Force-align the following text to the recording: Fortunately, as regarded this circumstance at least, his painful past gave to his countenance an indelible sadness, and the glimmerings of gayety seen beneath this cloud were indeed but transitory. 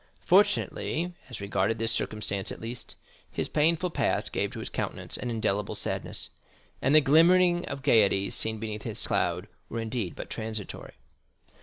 Fortunately, 0.25 1.13
as 1.29 1.39
regarded 1.39 1.77
this 1.77 1.91
circumstance 1.91 2.51
at 2.51 2.59
least, 2.59 2.95
his 3.29 3.47
painful 3.47 3.91
past 3.91 4.31
gave 4.33 4.49
to 4.49 4.59
his 4.59 4.67
countenance 4.69 5.15
an 5.15 5.29
indelible 5.29 5.75
sadness, 5.75 6.31
and 6.81 6.95
the 6.95 7.01
glimmerings 7.01 7.65
of 7.67 7.83
gayety 7.83 8.31
seen 8.31 8.57
beneath 8.57 8.81
this 8.81 9.05
cloud 9.05 9.47
were 9.69 9.79
indeed 9.79 10.15
but 10.15 10.27
transitory. 10.31 10.93